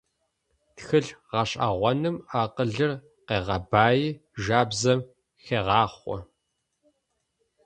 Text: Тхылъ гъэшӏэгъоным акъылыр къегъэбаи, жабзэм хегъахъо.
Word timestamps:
Тхылъ 0.75 1.11
гъэшӏэгъоным 1.29 2.15
акъылыр 2.41 2.91
къегъэбаи, 3.27 4.05
жабзэм 4.43 4.99
хегъахъо. 5.43 6.17